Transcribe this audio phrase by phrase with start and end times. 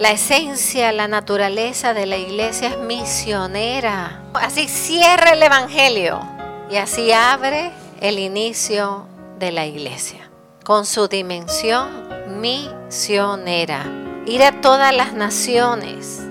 [0.00, 4.22] La esencia, la naturaleza de la iglesia es misionera.
[4.32, 6.22] Así cierra el Evangelio
[6.70, 9.04] y así abre el inicio
[9.38, 10.30] de la iglesia,
[10.64, 12.08] con su dimensión
[12.40, 13.84] misionera.
[14.24, 16.22] Ir a todas las naciones,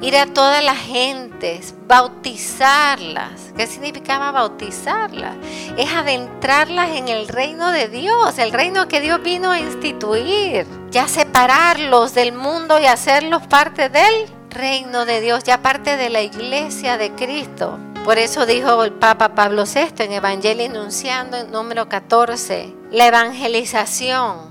[0.00, 3.52] ir a todas las gentes, bautizarlas.
[3.56, 5.36] ¿Qué significaba bautizarlas?
[5.76, 10.66] Es adentrarlas en el reino de Dios, el reino que Dios vino a instituir.
[10.90, 16.22] Ya separarlos del mundo y hacerlos parte del reino de Dios, ya parte de la
[16.22, 17.78] iglesia de Cristo.
[18.04, 24.48] Por eso dijo el Papa Pablo VI en Evangelio Enunciando, número 14, la evangelización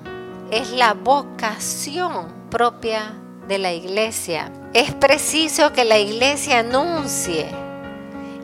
[0.51, 3.13] es la vocación propia
[3.47, 4.51] de la iglesia.
[4.73, 7.47] Es preciso que la iglesia anuncie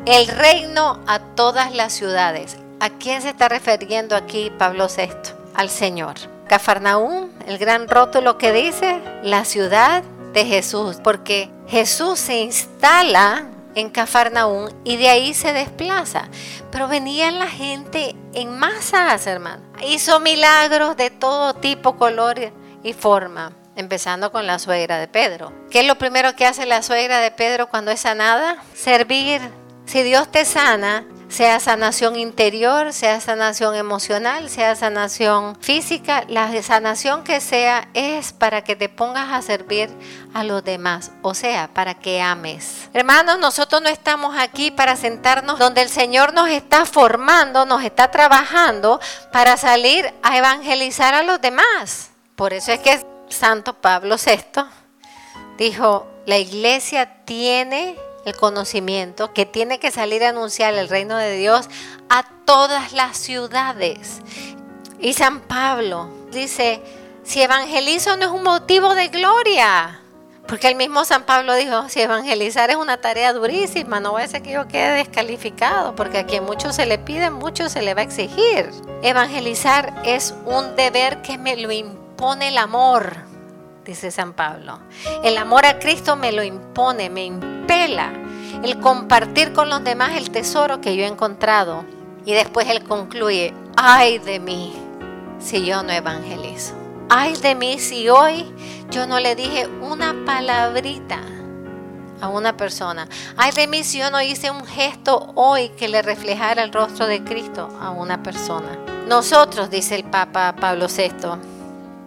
[0.05, 2.57] el reino a todas las ciudades.
[2.79, 5.09] ¿A quién se está refiriendo aquí Pablo VI?
[5.53, 6.15] Al Señor.
[6.47, 13.45] Cafarnaúm, el gran rótulo que dice la ciudad de Jesús, porque Jesús se instala
[13.75, 16.29] en Cafarnaúm y de ahí se desplaza.
[16.71, 19.63] Pero venía la gente en masas, hermano.
[19.85, 22.39] Hizo milagros de todo tipo, color
[22.83, 23.53] y forma.
[23.75, 25.51] Empezando con la suegra de Pedro.
[25.71, 28.57] ¿Qué es lo primero que hace la suegra de Pedro cuando es sanada?
[28.75, 29.41] Servir.
[29.85, 37.23] Si Dios te sana, sea sanación interior, sea sanación emocional, sea sanación física, la sanación
[37.23, 39.89] que sea es para que te pongas a servir
[40.33, 42.87] a los demás, o sea, para que ames.
[42.93, 48.11] Hermanos, nosotros no estamos aquí para sentarnos donde el Señor nos está formando, nos está
[48.11, 52.12] trabajando para salir a evangelizar a los demás.
[52.35, 54.63] Por eso es que Santo Pablo VI
[55.57, 61.35] dijo, la iglesia tiene el conocimiento que tiene que salir a anunciar el reino de
[61.35, 61.69] Dios
[62.09, 64.21] a todas las ciudades.
[64.99, 66.81] Y San Pablo dice,
[67.23, 69.99] si evangelizo no es un motivo de gloria,
[70.47, 74.27] porque el mismo San Pablo dijo, si evangelizar es una tarea durísima, no va a
[74.27, 77.93] ser que yo quede descalificado, porque a quien mucho se le pide, mucho se le
[77.93, 78.69] va a exigir.
[79.01, 81.71] Evangelizar es un deber que me lo
[82.23, 83.17] impone el amor,
[83.83, 84.79] dice San Pablo.
[85.25, 88.13] El amor a Cristo me lo impone, me impela.
[88.63, 91.83] El compartir con los demás el tesoro que yo he encontrado.
[92.25, 94.73] Y después él concluye, ay de mí
[95.37, 96.75] si yo no evangelizo.
[97.09, 98.49] Ay de mí si hoy
[98.89, 101.19] yo no le dije una palabrita
[102.21, 103.09] a una persona.
[103.35, 107.05] Ay de mí si yo no hice un gesto hoy que le reflejara el rostro
[107.05, 108.77] de Cristo a una persona.
[109.09, 111.52] Nosotros, dice el Papa Pablo VI,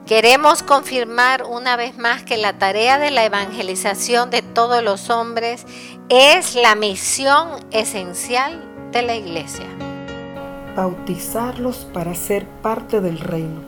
[0.06, 5.66] Queremos confirmar una vez más que la tarea de la evangelización de todos los hombres
[6.08, 8.62] es la misión esencial
[8.92, 9.66] de la iglesia.
[10.76, 13.62] Bautizarlos para ser parte del reino.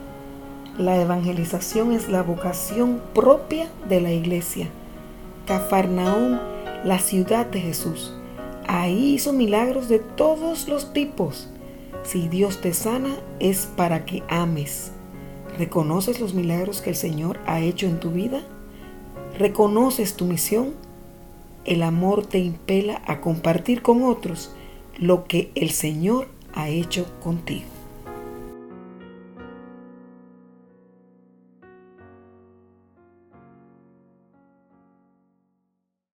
[0.77, 4.69] La evangelización es la vocación propia de la iglesia.
[5.45, 6.39] Cafarnaúm,
[6.85, 8.13] la ciudad de Jesús.
[8.65, 11.49] Ahí hizo milagros de todos los tipos.
[12.03, 14.93] Si Dios te sana es para que ames.
[15.57, 18.41] ¿Reconoces los milagros que el Señor ha hecho en tu vida?
[19.37, 20.73] ¿Reconoces tu misión?
[21.65, 24.51] El amor te impela a compartir con otros
[24.97, 27.78] lo que el Señor ha hecho contigo.